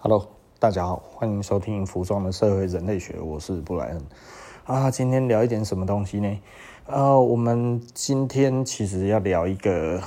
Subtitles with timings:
[0.00, 0.28] Hello，
[0.60, 4.00] 大家好，欢迎收听《服装的社会人类学》，我是布莱恩
[4.64, 4.88] 啊。
[4.88, 6.38] 今天聊一点什么东西呢？
[6.86, 10.00] 呃，我们今天其实要聊一个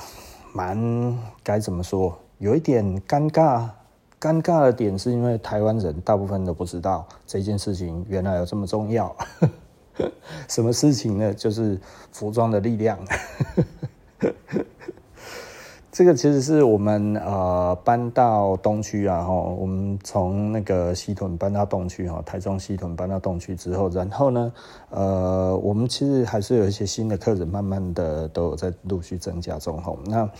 [0.54, 3.68] 蛮该怎么说，有一点尴尬。
[4.18, 9.14] 尴尬的点是因为台湾人大部分都不知道这件事情原来有这么重要。
[10.48, 11.34] 什么事情呢？
[11.34, 11.78] 就是
[12.10, 12.98] 服装的力量。
[15.92, 24.52] 这个其实是我们呃搬到东区啊，哈，我们从那个西屯搬到东区哈，台中西屯搬到东区之后，然后呢，
[24.88, 29.94] 呃，我们其实还是有一些新的客人，慢慢的都有在陆续增加中哈。
[30.06, 30.30] 那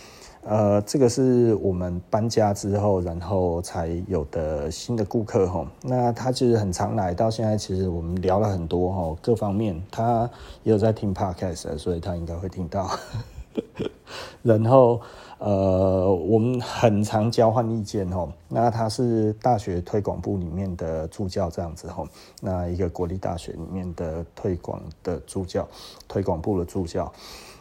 [0.43, 5.63] 呃，这个是我们搬家之后，然后才有的新的顾客哈。
[5.83, 10.27] 那他其实很常来，到现在其实我们聊了很多哈，各方面他
[10.63, 12.89] 也有在听 podcast，所以他应该会听到。
[14.43, 15.01] 然后。
[15.39, 18.31] 呃，我们很常交换意见吼。
[18.47, 22.07] 那他是大学推广部里面的助教这样子吼。
[22.39, 25.67] 那一个国立大学里面的推广的助教，
[26.07, 27.11] 推广部的助教。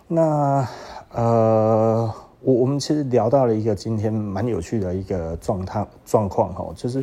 [0.06, 0.64] 那
[1.10, 2.08] 呃，
[2.40, 7.00] 我我们其实聊到了一个今天蛮有趣的一个状态状况吼，就是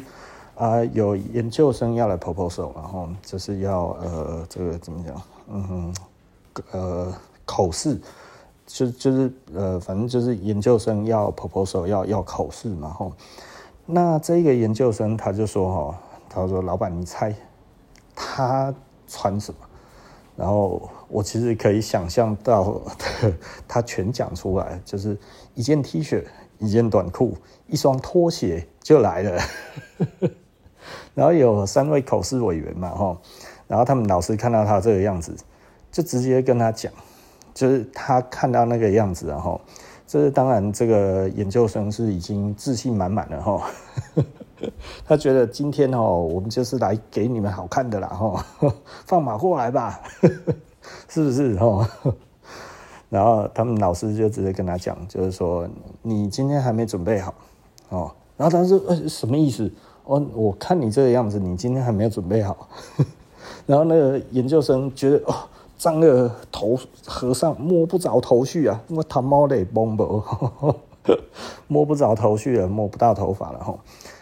[0.55, 5.21] 啊、呃，有研究生要来 proposal，然后就是要呃，这个怎么讲？
[5.51, 5.95] 嗯哼，
[6.71, 7.13] 呃，
[7.43, 7.99] 口试。
[8.71, 13.11] 就就是呃，反正就是研究生要 proposal 要要考试嘛吼。
[13.87, 17.33] 那这个研究生他就说哈，他说老板你猜
[18.15, 18.71] 他
[19.07, 19.59] 穿什么？
[20.35, 22.79] 然后我其实可以想象到
[23.67, 25.17] 他全讲出来，就是
[25.55, 26.23] 一件 T 恤，
[26.59, 29.41] 一件短裤，一双拖鞋就来了。
[31.15, 33.17] 然后有三位考试委员嘛吼，
[33.67, 35.35] 然后他们老师看到他这个样子，
[35.91, 36.93] 就直接跟他讲。
[37.59, 39.59] 就是他看到那个样子，然后，
[40.07, 43.69] 这是当然，这个研究生是已经自信满满了哈。
[45.05, 48.45] 他觉得今天哦，我们就是来给你们好看的啦哈，
[49.05, 49.99] 放马过来吧，
[51.09, 51.89] 是不是哈？
[53.09, 55.67] 然后他们老师就直接跟他讲，就是说
[56.01, 57.33] 你今天还没准备好
[57.89, 58.09] 哦。
[58.37, 59.69] 然后他说呃什么意思？
[60.05, 62.69] 我我看你这个样子，你今天还没有准备好。
[63.65, 65.35] 然后那个研究生觉得哦。
[65.79, 68.81] 张个头和尚摸不着头绪啊！
[68.89, 70.21] 我他妈的懵不，
[71.67, 73.73] 摸不着头绪了，摸不到头发了哈！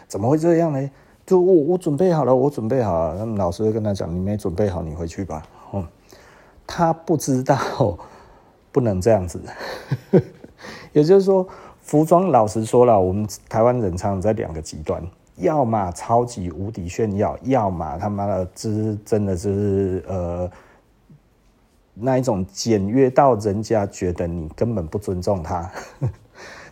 [0.06, 0.90] 怎么会这样呢？
[1.26, 3.24] 就我我准备好了，我准备好了。
[3.24, 5.42] 那老师就跟他讲：“你没准备好，你回去吧。”
[6.64, 7.58] 他不知道
[8.70, 9.42] 不能这样子。
[10.92, 11.44] 也就是说，
[11.80, 15.02] 服装老实说了，我们台湾人常常在两个极端：
[15.34, 20.48] 要么超级无敌炫耀，要么他妈的，就是真的就是呃。
[22.00, 25.70] 那一种简约到人家觉得你根本不尊重他。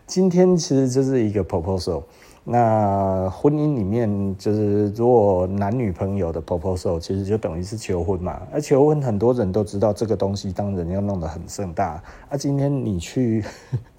[0.07, 2.05] 今天其实就是一个 proposal，
[2.45, 8.41] 那婚姻里面就是如果男女朋友的 proposal，其实就等于是求婚嘛。
[8.53, 12.01] 而求婚很多人都知道这个东西，当然要弄得很盛大。
[12.29, 13.45] 啊，今天你去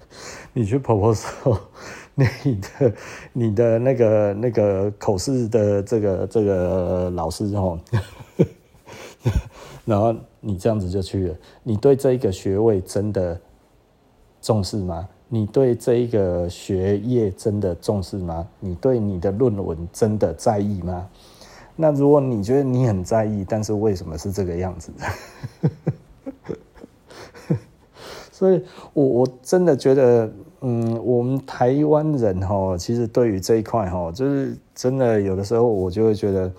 [0.54, 1.58] 你去 proposal，
[2.14, 2.94] 你的
[3.34, 7.78] 你的那个那个口试的这个这个老师哦。
[9.88, 13.40] 然后你这样子就去了，你对这一个学位真的
[14.42, 15.08] 重视吗？
[15.28, 18.46] 你对这一个学业真的重视吗？
[18.60, 21.08] 你对你的论文真的在意吗？
[21.74, 24.92] 那如果你觉得你很在意，但是为什么是这个样子？
[28.30, 28.62] 所以
[28.92, 36.52] 我我真的觉得，嗯，我们台湾人哈，其实对于这一块哈，就是真的有的时候我就会觉得。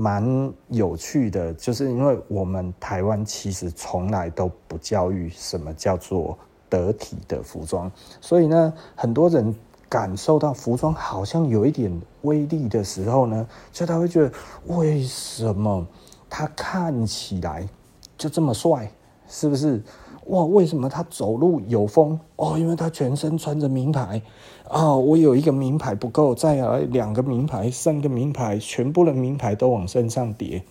[0.00, 6.38] 蛮有趣的，就是因为我们台湾其实从来都不教育什么叫做
[6.70, 9.54] 得体的服装，所以呢，很多人
[9.90, 14.32] 感受到服装好像有一点威力的时候呢，就他会觉得
[14.68, 15.86] 为什么
[16.30, 17.68] 他看起来
[18.16, 18.90] 就这么帅，
[19.30, 19.80] 是不是？
[20.26, 22.20] 哇，为什么他走路有风？
[22.36, 24.20] 哦，因为他全身穿着名牌
[24.68, 24.98] 啊、哦！
[24.98, 30.62] 我有一个名牌不够，再来两个名牌，三个名牌，全部的名牌都往身上叠，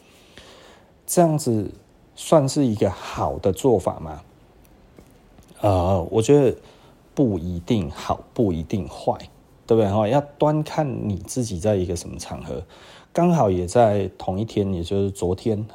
[1.05, 1.71] 这样子
[2.15, 4.21] 算是一个好的做法吗？
[5.59, 6.55] 呃，我觉得
[7.13, 9.17] 不一定好，不一定坏，
[9.67, 9.91] 对不对？
[9.91, 12.63] 哈，要端看你自己在一个什么场合，
[13.11, 15.65] 刚好也在同一天，也就是昨天。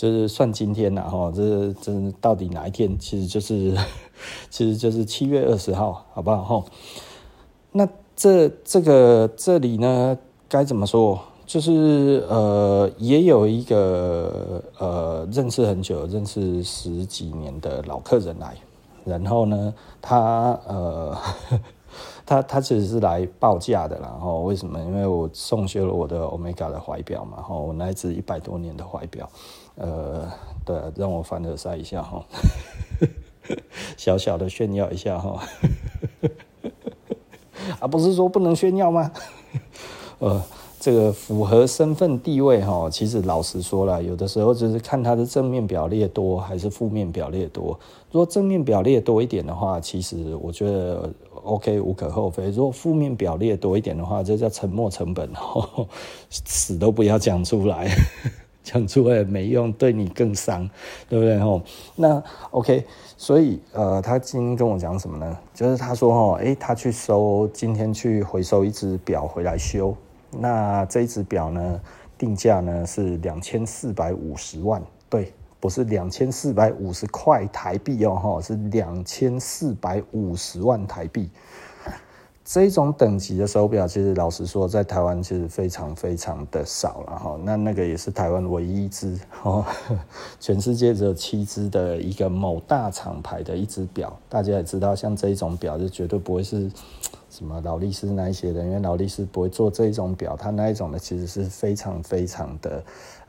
[0.00, 1.92] 就是算今天呐，哈，这这
[2.22, 2.98] 到底哪一天？
[2.98, 3.76] 其实就是，
[4.48, 6.42] 其实就是七月二十号，好不好？
[6.42, 6.64] 哈，
[7.72, 7.86] 那
[8.16, 10.16] 这这个这里呢，
[10.48, 11.20] 该怎么说？
[11.44, 18.56] 就是呃，也有一个呃，认识很久、认识十几年的老客人来，
[19.04, 21.14] 然后呢，他呃。
[22.24, 24.78] 他他其实是来报价的啦，吼，为什么？
[24.78, 29.28] 因为我送修了我的 Omega 的怀表嘛，吼，我那一只一百多年的怀表，
[29.80, 30.30] 呃，
[30.64, 32.24] 对，让我凡尔赛一下哈，
[33.96, 35.42] 小小的炫耀一下哈，
[37.80, 39.10] 啊，不是说不能炫耀吗？
[40.20, 40.42] 呃。
[40.82, 47.78] 这个符合身份地位哈，其实老实说了，有的时候就是看它的正面表列多还是负面表列多。
[48.10, 51.12] 如果正面表列多一点的话，其实我觉得
[51.42, 52.48] OK 无可厚非。
[52.48, 55.30] 如果负面表列多一点的话，这叫沉没成本，
[56.30, 57.94] 死都不要讲出来，
[58.70, 60.68] 讲出来没用，对你更伤，
[61.08, 61.60] 对不对吼？
[61.96, 62.86] 那 OK，
[63.16, 65.38] 所以呃，他今天跟我讲什么呢？
[65.52, 69.96] 就是他说哈，诶，他去收，今天去回收一只表回来修。
[70.30, 71.80] 那这一只表呢，
[72.16, 81.28] 定价呢是两千四百五十万，对，不是两千四百五十块台币哦，哈，是两千四百五十万台币。
[82.52, 87.38] 这种等级的手表，其实老实说，在台湾其实非常非常的少了哈。
[87.44, 89.64] 那那个也是台湾唯一一只 哦，
[90.40, 94.18] 全世界只有七只的一个某大厂牌的一只表。
[94.28, 96.68] 大家也知道，像这一种表就绝对不会是
[97.30, 102.82] 什么劳力士那一些的，因为劳力士不会做这一种表，它那一种的其实是非常非常的。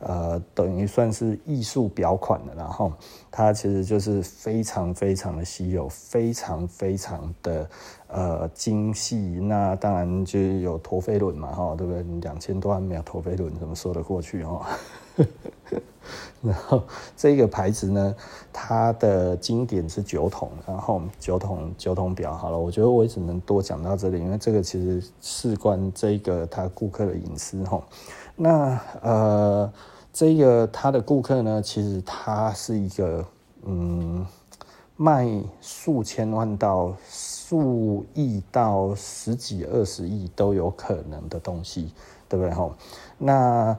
[0.03, 2.91] 呃，等于算是艺术表款的，然后
[3.29, 7.69] 它其实就是非常非常的稀有，非常非常的
[8.07, 9.17] 呃精细。
[9.17, 12.01] 那当然就有陀飞轮嘛，哈，对不对？
[12.19, 14.67] 两千多万没有陀飞轮，怎么说得过去哈？
[16.41, 16.81] 然后
[17.15, 18.15] 这个牌子呢，
[18.51, 22.33] 它的经典是酒桶，然后酒桶酒桶表。
[22.33, 27.79] 好了，我觉得我只能多讲到这里，因为这个其实事关这个他顾客的隐私哈。
[28.35, 29.71] 那呃。
[30.13, 33.25] 这个他的顾客呢，其实他是一个
[33.63, 34.25] 嗯，
[34.97, 35.27] 卖
[35.61, 41.93] 数千万到数亿到十几二十亿都有可能的东西，
[42.27, 42.73] 对不对吼？
[43.17, 43.77] 那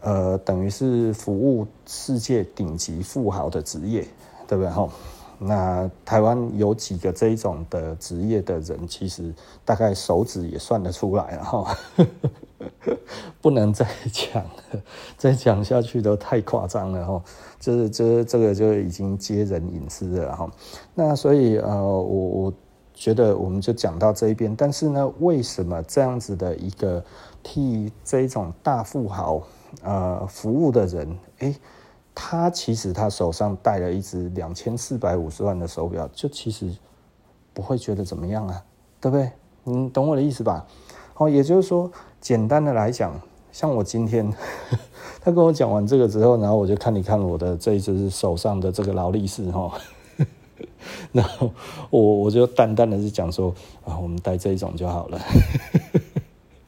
[0.00, 4.06] 呃，等于是服务世界顶级富豪的职业，
[4.48, 4.90] 对不对吼？
[5.38, 9.32] 那台湾有几个这一种的职业的人，其实
[9.64, 11.76] 大概手指也算得出来哈。
[13.40, 14.82] 不能再讲了，
[15.16, 17.22] 再讲下去都太夸张了哈。
[17.58, 20.50] 这，这这个就已经揭人隐私了哈。
[20.94, 22.52] 那所以呃，我我
[22.92, 24.54] 觉得我们就讲到这一边。
[24.54, 27.02] 但是呢，为什么这样子的一个
[27.42, 29.42] 替这种大富豪
[29.82, 31.56] 呃服务的人，诶，
[32.14, 36.70] 他其实他手上戴了一只两千四百五十万的手表，就其实
[37.54, 38.62] 不会觉得怎么样啊，
[39.00, 39.30] 对不对？
[39.64, 40.66] 你懂我的意思吧？
[41.16, 41.90] 哦，也就是说。
[42.20, 43.18] 简单的来讲，
[43.50, 44.30] 像我今天，
[45.22, 49.72] 他跟我讲完这个之后，然后我就看你看我的这一只手上的这个劳力士哈，
[51.12, 51.50] 然后
[51.90, 55.20] 我我就淡淡的是讲说啊，我们戴这一种就好了。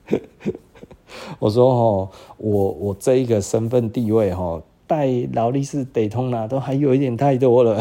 [1.38, 7.80] 我说哈，我我这一个身份地位哈，戴劳力士、得通拿都还有一点太多了。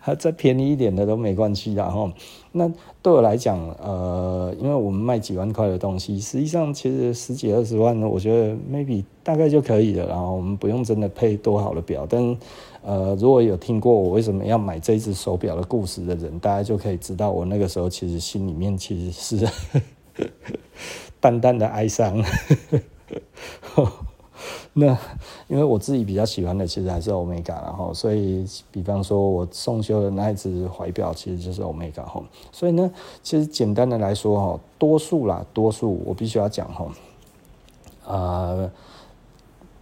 [0.00, 2.12] 还再便宜一点的都没关系的哈。
[2.52, 2.70] 那
[3.02, 10.06] 对我来讲，呃，因为我们卖几万块的东西，实际上其实十几二十万，我觉得 maybe 大概就可以了。
[10.06, 12.06] 然后我们不用真的配多好的表。
[12.08, 12.36] 但
[12.82, 19.48] 呃，如果有听过我为什么要买这只手表的故事的人，大家就可以知道我那个时候其实心里面其实是
[21.20, 22.22] 淡淡的哀伤。
[24.78, 24.88] 那
[25.48, 32.90] 因为我自己比较喜欢的其实还是欧米伽，然后所以比方说我送修的那一只怀表其实就是欧米伽哈，所以呢，
[33.22, 36.86] 其实简单的来说哈，多数啦，多数我必须要讲哈，
[38.04, 38.70] 呃，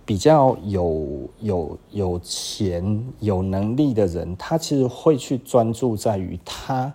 [0.04, 6.92] 比较有有有钱有能力的人，他其实会去专注在于他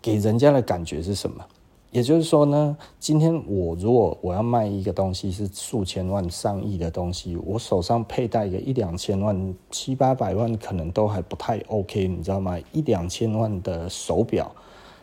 [0.00, 1.44] 给人家的感觉是什么。
[1.92, 12.58] 也就是说呢，今天我如果我要卖一个东西是数千万、上亿的东西，我手上佩戴个一两千万、七八百万，可能都还不太 OK，你知道吗？
[12.72, 14.54] 一两千万的手表，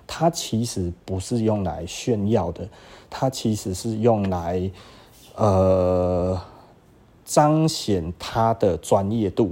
[0.05, 2.69] 它其实不是用来炫耀的，
[3.09, 4.69] 它其实是用来
[5.35, 6.39] 呃
[7.25, 9.51] 彰显它的专业度。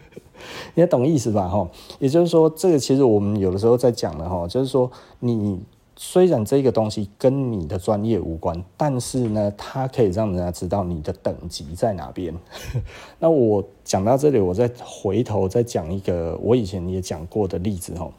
[0.74, 1.48] 你懂意思吧？
[1.48, 5.60] 哈，也就是说，这个其实我们有的时候在讲的哈，就是说你。
[6.04, 12.34] 虽然这个东西跟你的专业无关，但是呢，它可以让人家知道你的等级在哪边。
[13.20, 18.10] 那我讲到这里，我再回头再讲一个我以前也讲过的例子哈，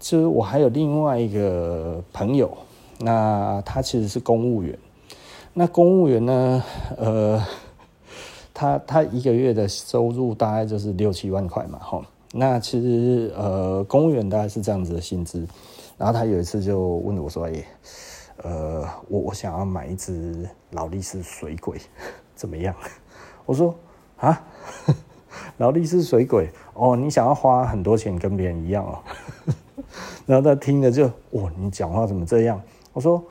[0.00, 2.50] 就是我还有另外一个朋友，
[2.98, 4.76] 那他其实是公务员，
[5.54, 6.64] 那公务员呢，
[6.98, 7.40] 呃，
[8.52, 15.46] 他他一个月的收入大概就是六七万块嘛，哈，那其实呃，公务员大概是这样子的薪资。
[16.02, 17.66] 然后他有一次就问我说：“哎、欸，
[18.42, 21.78] 呃，我我想要买一只劳力士水鬼，
[22.34, 22.74] 怎么样？”
[23.46, 23.72] 我说
[24.18, 24.44] ：“啊，
[25.58, 28.98] 劳力士水鬼哦，你想要花很多钱跟别人一样哦。
[30.26, 31.06] ”然后他听了就
[31.38, 32.60] ：“哇，你讲话怎么这样？”
[32.92, 33.24] 我说。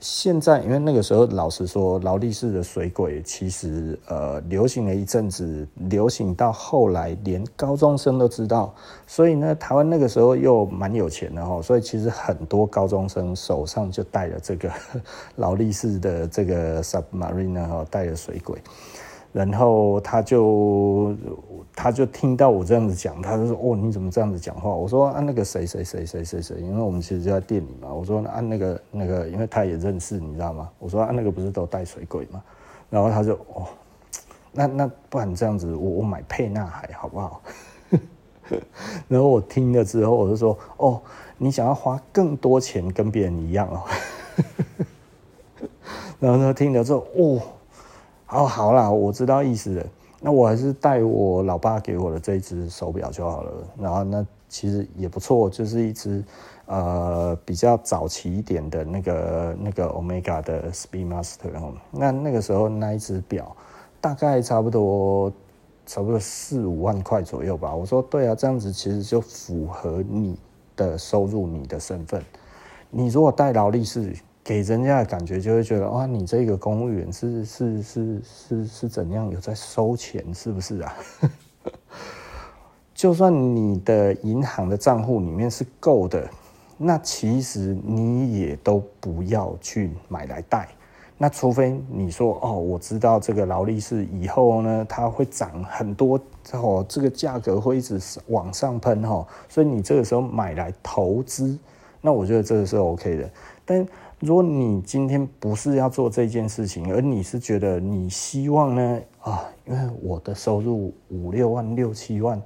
[0.00, 8.74] 现在，因为那个时候，老实说，劳力士的水鬼其实呃流行了一阵子，流行到后来连高中生都知道，
[9.06, 14.70] 所以呢，台湾那个时候又蛮有钱的哈，所以其实很多高中生手上就带了这个
[15.36, 18.58] 劳力士的这个 Submariner 哈，带了水鬼。
[19.32, 21.14] 然后他就
[21.74, 32.42] 他就听到我这样子讲，他就说：“哦，你怎么这样子讲话？”我说：“啊，那个谁谁谁谁谁谁，因为我们其实就在店里嘛。”我说：“啊，那个那个，因为他也认识，你知道吗？”我说：“啊，那个不是都带水鬼吗？”
[32.90, 33.66] 然后他就：“哦，
[34.50, 37.40] 那那不然这样子，我我买沛纳海好不好？”
[39.06, 41.00] 然后我听了之后，我就说：“哦，
[41.38, 43.84] 你想要花更多钱跟别人一样哦。
[46.18, 47.40] ”然后他听了之后，哦。
[48.32, 49.86] 哦，好啦，我知道意思了。
[50.20, 53.52] 那我还是带我老爸给我的这一只手表就好了。
[53.78, 56.22] 然后那其实也不错，就是一只
[56.66, 61.72] 呃比较早期一点的那个那个 Omega 的 Speedmaster 哦。
[61.90, 63.56] 那那个时候那一只表
[64.00, 65.32] 大概差不多
[65.84, 67.74] 差不多四五万块左右吧。
[67.74, 70.38] 我说对啊，这样子其实就符合你
[70.76, 72.22] 的收入、你的身份。
[72.90, 74.14] 你如果带劳力士。
[74.42, 80.96] 给人家的感觉就会觉得哇，你这个公务员是是是是是怎样有在收钱，是不是啊？
[82.94, 86.28] 就算你的银行的账户里面是够的，
[86.78, 90.68] 那其实你也都不要去买来贷。
[91.16, 96.18] 那除非你说哦，我知道这个劳力士以后呢，它会涨很多
[96.52, 101.58] 哦，这个价格会一直往上喷哦，所以你这个时候买来投资，
[102.00, 103.30] 那我觉得这个是 OK 的，
[103.64, 103.86] 但。
[104.20, 112.38] 如果你今天不是要做这件事情，而你是觉得你希望呢啊，因为我的收入五六万、六七万，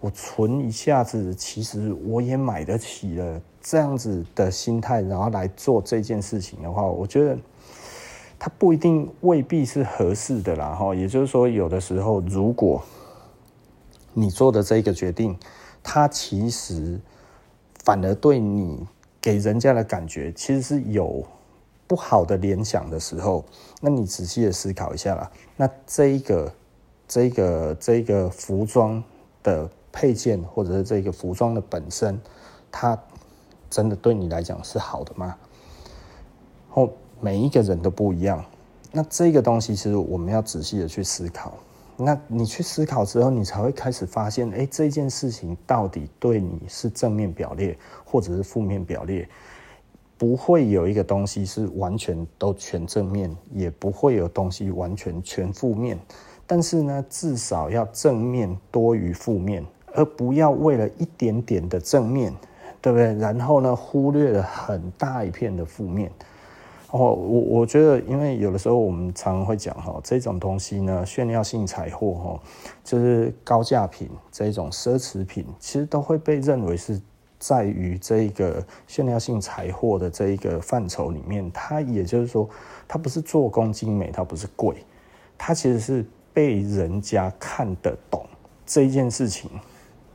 [0.00, 7.38] 我存一下子，其实我也买得起了，这样子的心态，然后来做这件事情的话，我觉得
[8.36, 10.74] 它不一定未必是合适的啦。
[10.74, 12.82] 哈，也就是说，有的时候，如果
[14.12, 15.38] 你做的这个决定，
[15.80, 17.00] 它其实
[17.84, 18.84] 反而对你。
[19.20, 21.24] 给人家的感觉其实是有
[21.86, 23.44] 不好的联想的时候，
[23.80, 25.30] 那你仔细的思考一下啦。
[25.56, 26.52] 那这一个、
[27.06, 29.02] 这一个、这一个服装
[29.42, 32.20] 的配件，或者是这个服装的本身，
[32.70, 32.98] 它
[33.68, 35.36] 真的对你来讲是好的吗？
[36.68, 38.44] 后每一个人都不一样。
[38.92, 41.54] 那这个东西其实我们要仔细的去思考。
[42.02, 49.28] 那你去思考之后，你才会开始发现，哎，这件事情到底对你是正面表列，或者是负面表列？
[50.16, 55.98] 不会有一个东西是完全都全正面，也不会有东西完全全负面。
[56.46, 59.64] 但是呢，至少要正面多于负面，
[59.94, 62.34] 而不要为了一点点的正面，
[62.82, 63.14] 对不对？
[63.14, 66.10] 然后呢，忽略了很大一片的负面。
[66.92, 72.40] 哦，我我觉得，因为有的时候我们常常会讲哈，这种东西呢，炫耀性财货哈，
[72.82, 77.00] 就是高价品这种奢侈品，其实都会被认为是
[77.38, 81.48] 在于这个炫耀性财货的这一个范畴里面。
[81.52, 82.48] 它也就是说，
[82.88, 84.84] 它不是做工精美，它不是贵，
[85.38, 86.04] 它其实是
[86.34, 88.26] 被人家看得懂
[88.66, 89.48] 这一件事情，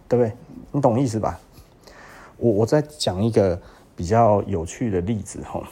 [0.10, 0.34] 对不对？
[0.74, 1.40] 你懂意思吧？
[2.36, 3.58] 我我再讲一个
[3.96, 5.64] 比较有趣的例子哈。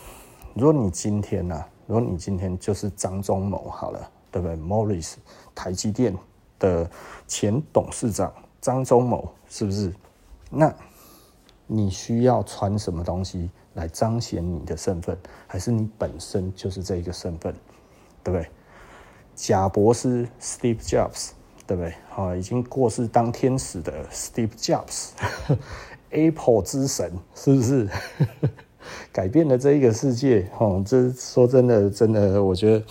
[0.56, 1.70] 如果你今天呢、啊？
[1.86, 5.16] 如果你今天就是张忠谋好了，对不对？Morris
[5.54, 6.18] 台积电
[6.58, 6.90] 的
[7.28, 8.32] 前董事长
[8.62, 9.94] 张忠谋是不是？
[10.50, 10.74] 那
[11.68, 15.18] 你需要穿什么东西来彰显你的身份？
[15.46, 17.54] 还是你本身就是这一个身份？
[18.24, 18.50] 对不对？
[19.36, 21.32] 贾博士 Steve Jobs
[21.68, 21.94] 对不对？
[22.16, 27.90] 啊，已经过世当天使的 Steve Jobs，Apple 之神是不是？
[29.12, 32.86] 改变了这一个世界，哦，这说真的，真的，我觉得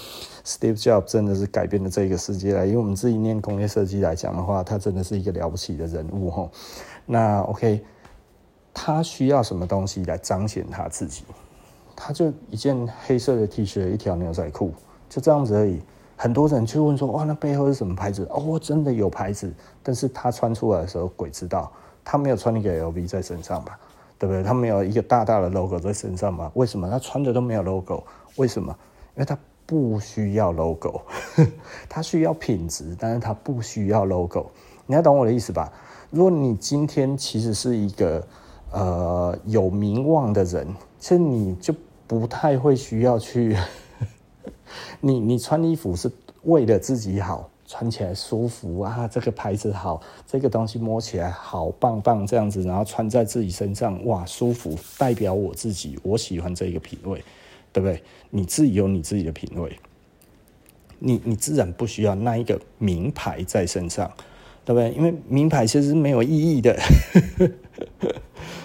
[0.44, 2.66] Steve Jobs 真的是改变了这一个世界了。
[2.66, 6.49] 因为我们自己念工业设计来讲的话，他真的是一个了不起的人物，
[7.06, 7.84] 那 OK，
[8.75, 11.25] 他需要什么东西来彰显他自己？
[11.94, 14.72] 他就一件黑色的 T 恤，一条牛仔裤，
[15.08, 15.80] 就这样子而已。
[16.16, 18.26] 很多人就问说，哇，那背后是什么牌子？
[18.30, 21.70] 哦，真的有牌子，但是他穿出来的时候，鬼知道，
[22.04, 23.78] 他没有穿那个 LV 在身上吧？
[24.23, 24.41] 对不对？
[24.41, 26.49] 他没有一个大大的 logo 在身上吗？
[26.55, 28.05] 为什么他穿的都没有 logo？
[28.37, 28.73] 为什么？
[29.17, 29.37] 因为他
[29.67, 31.02] 不需要 logo，
[31.91, 34.47] 他需要品质，但是他不需要 logo。
[34.87, 35.73] 你要懂我的意思吧？
[36.11, 38.25] 如果你今天其实是一个
[38.71, 40.69] 呃有名望的人，
[41.00, 41.75] 其实你就
[42.07, 43.57] 不太会需要去，
[45.02, 46.09] 你你穿衣服是
[46.45, 47.50] 为了自己好。
[47.73, 57.25] 穿起来舒服啊，这个牌子好，这个东西摸起来好棒棒，这样子，然后穿在自己身上，哇，舒服，代表我自己，我喜欢这个品味，
[57.73, 58.02] 对不对？
[58.29, 59.75] 你自己有你自己的品味，
[60.99, 64.12] 你你自然不需要那一个名牌在身上，
[64.67, 64.91] 对不对？
[64.93, 66.79] 因为名牌其实是没有意义的，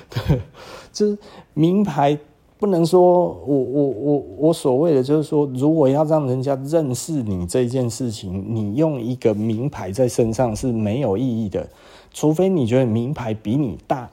[0.10, 0.42] 对，
[0.92, 1.18] 就是
[1.54, 2.20] 名牌。
[2.60, 11.68] 不能说我我我我所谓的就是说，如果要让人家认识你这件事情，你用一个名牌在身上是没有意义的，
[12.12, 14.10] 除非你觉得名牌比你大，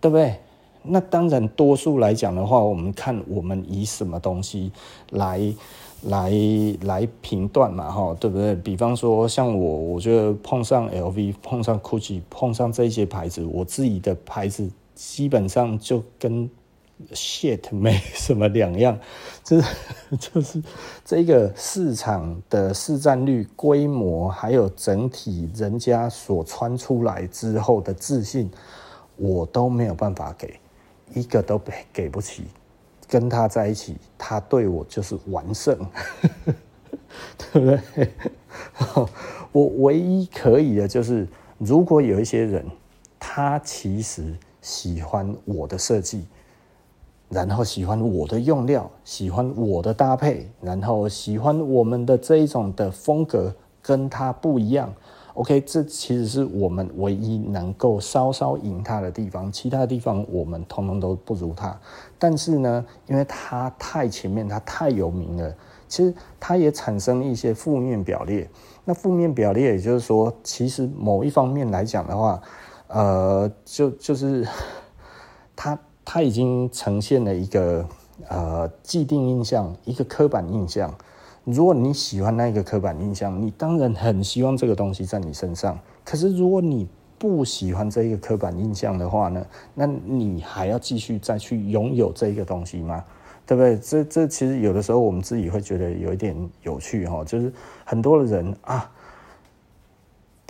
[0.00, 0.36] 对不对？
[0.84, 4.70] 那当然，多数来讲的话，我们看我们以什么东西
[5.10, 5.52] 来
[6.04, 6.32] 来
[6.82, 8.54] 来评断嘛，哈，对不对？
[8.54, 16.48] 比方说，像我，我觉得碰上 LV、碰上 GUCCI、碰上这些牌子，我自己的牌子基本上就跟。
[17.12, 18.98] Shit 没什么两样，
[19.42, 19.66] 就是
[20.18, 20.62] 就是
[21.04, 28.50] 这个市场的市占率、规模，还有整体人家所穿出来之后的自信，
[29.16, 30.60] 我都没有办法给，
[31.14, 32.44] 一个都给给不起。
[33.08, 35.76] 跟他在一起，他对我就是完胜，
[37.52, 38.08] 对不对？
[39.50, 41.26] 我唯一可以的就是，
[41.58, 42.64] 如果有一些人，
[43.18, 46.24] 他其实喜欢我的设计。
[47.30, 54.92] 然后喜欢我的用料，喜欢我的搭配，然后喜欢我们的这一种的风格跟他不一样。
[55.34, 61.78] OK，这其实是我们唯一能够稍稍赢他的地方，其他地方我们通通都不如他。
[62.18, 65.54] 但是呢，因为他太前面，他太有名了，
[65.86, 68.50] 其实他也产生一些负面表列。
[68.84, 72.42] 那负面表列，也就是说，其实某一方面来讲的话，
[72.88, 74.44] 呃，就就是
[75.54, 75.78] 他。
[76.12, 77.86] 它已经呈现了一个
[78.26, 80.92] 呃既定印象，一个刻板印象。
[81.44, 85.78] 如果你喜欢那一个刻板印象，你当然很希望这个东西在你身上。
[86.04, 93.04] 可是如果你不喜欢这个刻板印象的话呢，那你还要继续再去拥有这一个东西吗？
[93.46, 93.78] 对不对？
[93.78, 97.52] 这这其实有的时候我们自己会觉得有一点有趣哈，就是
[97.84, 98.90] 很多的人啊。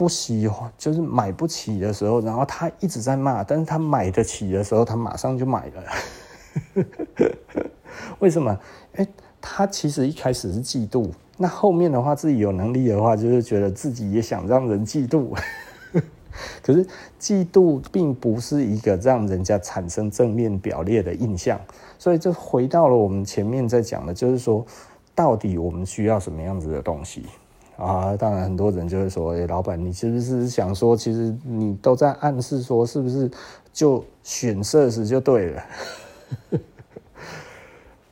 [0.01, 5.85] 不喜欢就是买不起的时候，然后他一直在骂，但是他买得起的时候，他马上就买了。
[8.19, 8.59] 为什么？
[8.95, 9.07] 哎，
[9.43, 15.37] 他其实一开始是嫉妒，那后面的话自己有能力的话，就是觉得自己也想让人嫉妒。
[16.65, 16.87] 可是
[17.21, 21.61] 嫉妒并不是一个让人家产生正面表列的印象，
[21.99, 24.65] 所以就回到了我们前面在讲的，就是说，
[25.15, 27.27] 到底我们需要什么样子的东西？
[27.81, 33.31] 啊，当然很多人就会说：“哎，老板，你是不是想说，其实你都在暗示说，是不是
[33.73, 35.63] 就选色时就对了？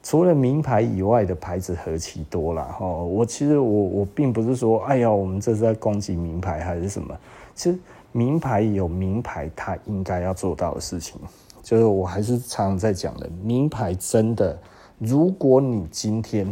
[0.02, 2.74] 除了名牌以外的牌子何其多啦！
[2.81, 7.14] 哦，我其实我我并不是说，哎呀，我们这是在攻击名牌还是什么？
[7.54, 7.78] 其实
[8.11, 11.20] 名牌有名牌它应该要做到的事情，
[11.62, 14.59] 就是我还是常常在讲的，名牌真的，
[14.96, 16.46] 如果你今天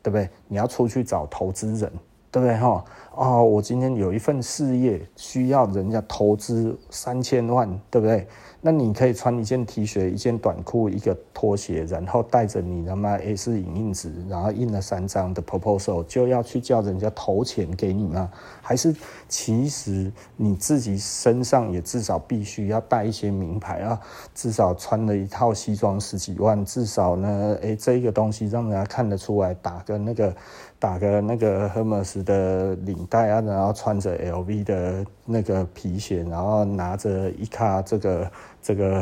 [0.00, 0.28] 对不对？
[0.46, 1.92] 你要出去找投资人。
[2.32, 2.84] 对不对哈？
[3.14, 8.26] 哦，我今天有一份事业需要人家投资三千万，对不对？
[8.62, 18.30] 那你可以穿一件 T 恤、一件短裤、一个拖鞋，然后带着你他妈 A4 影印纸，然后印了三张的 proposal，就要去叫人家投钱给你吗？
[18.62, 18.94] 还是
[19.28, 24.00] 其实你自己身上也至少必须要带一些名牌啊？
[24.34, 30.34] 至少穿了一套西装十几万，至少呢，诶，这个东西让人家看得出来，打个那个。
[30.82, 39.00] 打个那个 Hermes 的领带啊，然后穿着 LV 的那个皮鞋，然后拿着一卡这个这个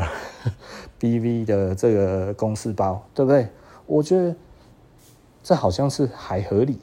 [1.01, 3.47] BV 的这个公事包，对不对？
[3.87, 4.35] 我觉得
[5.41, 6.77] 这好像是还合理，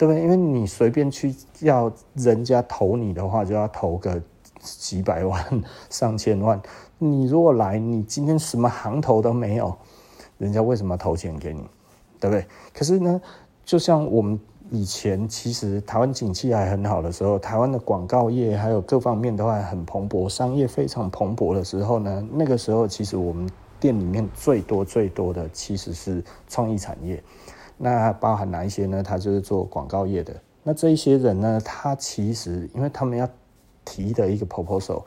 [0.00, 0.22] 对不对？
[0.22, 4.18] 因为你随便去要人家投你的话，就要投个
[4.58, 5.44] 几百万、
[5.90, 6.58] 上千万。
[6.96, 9.76] 你如果来，你今天什么行头都没有，
[10.38, 11.60] 人家为什么投钱给你？
[12.18, 12.46] 对不对？
[12.72, 13.20] 可是呢？
[13.62, 23.46] 就像我们以前，其实台湾景气还很好的时候，台湾的广告业还有各方面都还很蓬勃，商业非常蓬勃的时候呢，那个时候其实我们
[23.78, 27.22] 店里面最多最多的其实是创意产业，
[27.82, 29.02] 那包含哪一些呢？
[29.02, 30.34] 他就是做广告业的。
[30.62, 33.26] 那这一些人呢，他其实因为他们要
[33.86, 35.02] 提的一个 proposal。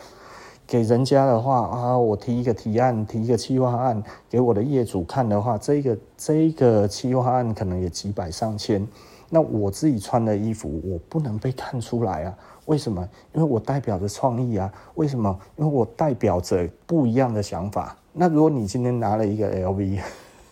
[0.65, 8.87] 给人家的话啊，我提一个提案，提一个企划案给我的业主看的话，这个这个企划案可能也几百上千。
[9.29, 12.35] 那我自己穿的衣服，我不能被看出来啊？
[12.65, 13.07] 为什么？
[13.33, 14.71] 因为我代表着创意啊。
[14.95, 15.37] 为什么？
[15.57, 19.99] 因为我代表着不一样的想法，那如果你今天拿了一个 LV，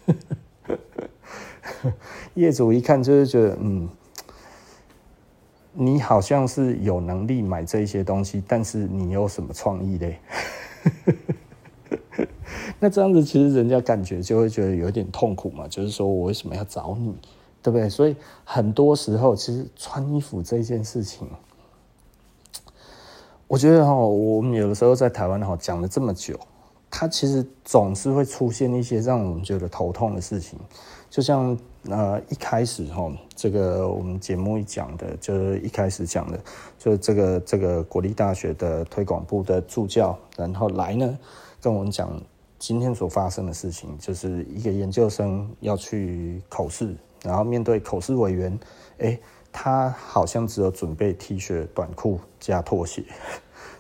[2.36, 3.90] 业主一看就是觉得，嗯，
[5.74, 10.20] 你好像是有能力买这些东西，但是你有什么创意嘞？
[12.80, 17.16] 那这样子其实人家感觉就会觉得有点痛苦嘛，就是说我为什么要找你，
[17.62, 17.88] 对不对？
[17.88, 21.28] 所以很多时候其实穿衣服这件事情，
[23.48, 26.40] 我觉得哈，我们有的时候在台湾哈讲了这么久。
[26.92, 30.60] 它其实总是会出现一些让我们觉得头痛的事情，
[31.10, 31.58] 就像
[31.90, 36.40] 呃一开始哈，这个我们节目一讲的，就是一开始讲的，
[36.78, 41.18] 就是这个这个国立大学的推广部的助教，然后来呢
[41.62, 42.22] 跟我们讲
[42.60, 48.60] 今天所发生的事情，就是一个研究生要去口试，然后面对口试委员，
[49.00, 49.18] 哎，
[49.50, 53.06] 他好像只有准备 T 恤、短裤加拖鞋。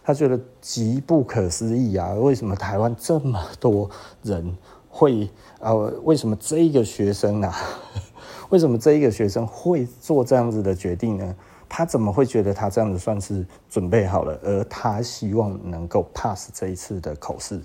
[0.04, 2.14] 他觉得极不可思议啊！
[2.14, 3.90] 为什么台湾这么多
[4.24, 4.58] 人
[4.90, 5.94] 会呃？
[6.04, 7.56] 为什么这一个学生啊？
[8.50, 11.36] 为什么这一个学生会做这样子的决定呢？
[11.70, 14.38] 他怎么会觉得他这样子算是准备好了？
[14.44, 17.62] 而他希望能够 pass 这一次的口试，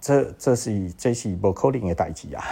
[0.00, 2.44] 这这是这是不可能的代志啊！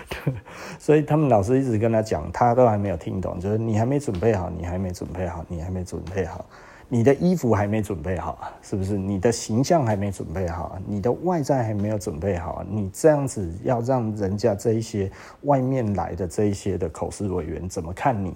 [0.78, 6.44] 所以他们老师一直跟他讲，他都还没有听懂，就是你还没准备好，你还没准备好，你还没准备好，
[6.88, 8.96] 你的衣服还没准备好，是不是？
[8.96, 15.10] 你的形象还没准备好，你的外在还没有准备好，你这样子要让人家这一些
[15.42, 18.34] 外面来的这一些的口试委员怎么看你？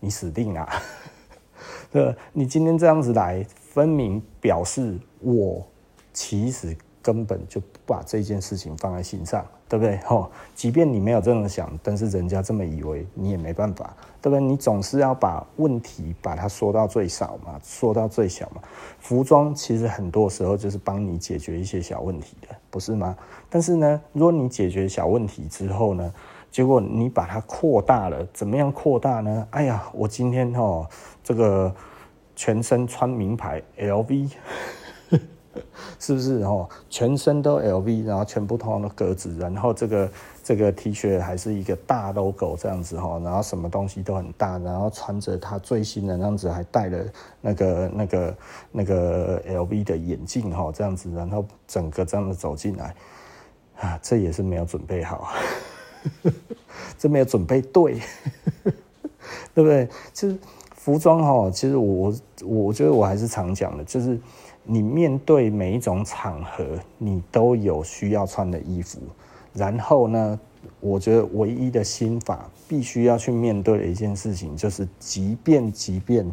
[0.00, 0.68] 你死定了！
[1.90, 5.66] 对，你今天这样子来，分明表示我
[6.12, 6.76] 其实。
[7.04, 9.98] 根本就把这件事情放在心上，对不对？
[10.06, 14.40] 吼，即便你没有这么想，但是人家这么以为，你也没办法，对不对？
[14.40, 18.62] 你总是要把问题把它说到最少嘛，说到最小嘛。
[18.98, 23.16] 服装其实很多时候就是帮你解决一些小问题的，不是吗？
[23.50, 26.12] 但是呢，如果你解决小问题之后呢，
[26.50, 29.46] 结果你把它扩大了，怎么样扩大呢？
[29.50, 30.86] 哎呀，我今天吼
[31.22, 31.74] 这个
[32.34, 34.30] 全身穿名牌 LV。
[36.00, 36.68] 是不是哦？
[36.90, 40.10] 全身都 LV，然后全部同样的格子，然后这个
[40.42, 47.04] 这个 T 恤还是一个大 logo 这样子哈，然后什么东西都很大，然后穿着他最新的样子，还戴了
[47.40, 48.36] 那个那个
[48.72, 52.94] 那个 LV 的眼镜哈，这样子，然后整个这样子走进来
[53.80, 55.32] 啊，这也是没有准备好，
[56.98, 58.00] 这没有准备对，
[59.54, 59.88] 对不对？
[60.12, 60.36] 其实
[60.74, 62.12] 服装哈，其实我
[62.42, 64.18] 我我觉得我还是常讲的，就是。
[64.64, 68.98] 你面对每一种场合，你都有需要穿的衣服。
[69.52, 70.40] 然后呢，
[70.80, 76.26] 我觉得唯一的心法，必须要去面对的一件事情，就是即便即便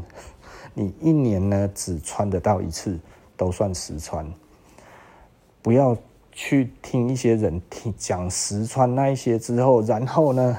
[0.74, 2.98] 你一年呢只穿得到一次，
[3.36, 4.26] 都算实穿。
[5.62, 5.96] 不要
[6.32, 10.58] 去听一些人听讲实穿那一些之后，然后呢，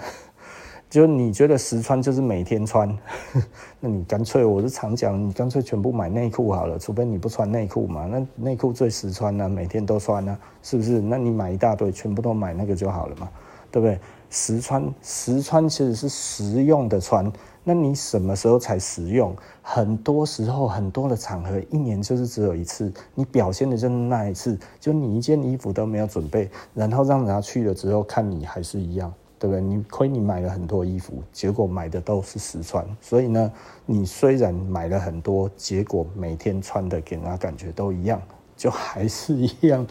[0.93, 2.87] 就你觉得实穿就是每天穿，
[3.81, 8.05] 那你干脆我是常讲，你干脆全部买内裤好了，除非你不穿内裤嘛。
[8.05, 11.01] 那内裤最实穿呢，每天都穿呢，是不是？
[11.01, 13.27] 那你买一大堆，全部都买那个就好了嘛，
[13.71, 13.99] 对不对？
[14.29, 17.33] 实穿实穿其实是实用的穿，
[17.65, 19.35] 那你什么时候才实用？
[19.63, 29.11] 很多时候很多的场合，一年就是只有一次，你表现的就是那一次，就你一件衣服都没有准备，然后让人家去了之后看你还是一样。
[29.43, 29.61] 对不对？
[29.61, 33.53] 你亏你买了很多衣服，结果买的都是实穿，所以呢，
[33.85, 38.23] 你虽然买了很多，结果每天穿的给人家感觉都一样，
[38.57, 39.85] 就还是一样，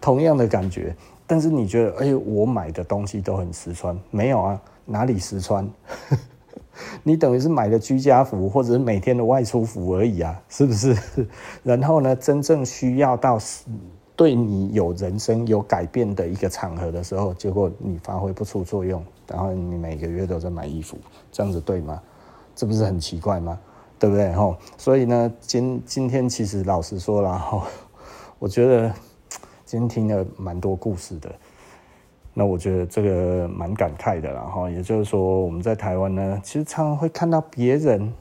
[0.00, 0.94] 同样的感觉。
[1.26, 4.62] 但是你觉得，哎，我买的东西都很实穿，没有啊？
[4.86, 5.68] 哪里实穿？
[7.02, 10.96] 你等于是买了居家服，或者是每天的外出服而已啊，是不是？
[11.64, 13.36] 然后呢，真正需要到
[14.20, 20.98] 对你有人生有改变的一个场合的时候，结果你发挥不出作用，然后你每个月都在买衣服，
[21.32, 21.98] 这样子对吗？
[22.54, 23.58] 这不是很奇怪吗？
[23.98, 24.30] 对不对？
[24.34, 27.66] 吼，所以呢，今今天其实老实说了哈，
[28.38, 28.92] 我觉得
[29.64, 31.34] 今天听了蛮多故事的，
[32.34, 38.12] 那我觉得这个蛮感慨的，然后也就是说我们在台湾呢，其实常常会看到别人。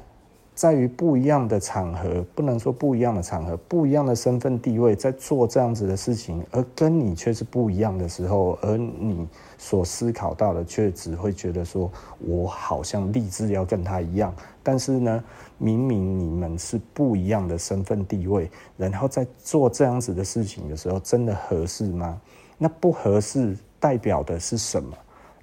[0.59, 9.25] 在于不一样的场合，不能说不一样的场合，不一样的身份地位，在做这样子的事情，而跟你却是不一样的时候，而你
[9.57, 15.23] 所思考到的却只会觉得说，我好像立志要跟他一样，但是呢，
[15.57, 22.19] 明明你们是不一样的身份地位，然后在做这样子的事情的时候，真的合适吗？
[22.57, 24.93] 那不合适代表的是什么？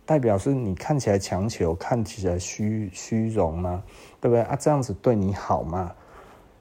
[0.06, 3.82] 代表是你看起来强求，看起来虚虚荣吗？
[4.20, 4.56] 对不对啊？
[4.58, 5.92] 这样子对你好吗？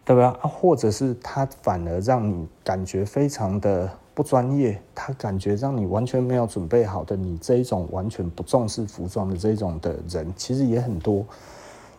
[0.03, 0.37] 对吧？
[0.41, 11.25] 啊，或者是他反而让你感觉非常的不专业，他感觉让你完全没有准备好的，你这一种完全不重视服装的这一种的人，其实也很多，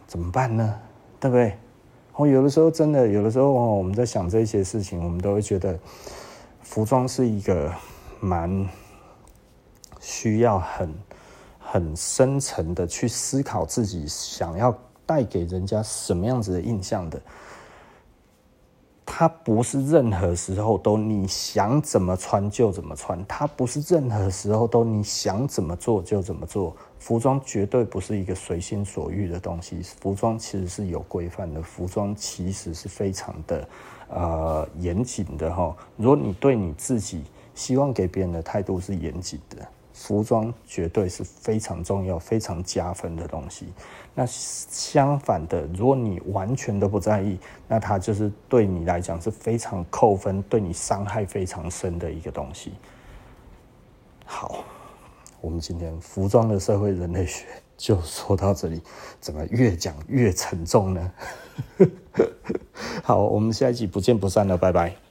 [0.06, 0.78] 怎么办呢？
[1.18, 1.56] 对不对？
[2.14, 5.78] 哦，有的时候真的，有的时候哦，我们在想这些事情，我们都会觉得
[6.62, 7.72] 服装是一个
[8.20, 8.68] 蛮
[10.00, 10.94] 需要很
[11.68, 17.20] 很深层的去思考自己想要带给人家什么样子的印象的。
[19.08, 26.76] 它不是任何时候都你想怎么穿就怎么穿，它不是任何时候都你想怎么做就怎么做。
[26.98, 33.68] 服装绝对不是一个随心所欲的东西，服装其实是有规范的，服装其实是非常的
[34.08, 35.74] 呃严谨的哈。
[35.96, 37.22] 如果你对你自己
[37.54, 39.66] 希望给别人的态度是严谨的，
[39.98, 43.66] 服装绝对是非常重要、非常加分的东西。
[44.14, 52.74] 那相反的，如果你完全都不在意，那它就是对你来讲是非常扣分、对你伤害非常深的一个东西。
[54.26, 54.62] 好，
[55.40, 57.46] 我们今天服装的社会人类学
[57.78, 58.82] 就说到这里，
[59.18, 61.12] 怎么越讲越沉重呢？
[63.02, 65.05] 好，我们下一集不见不散了，拜拜。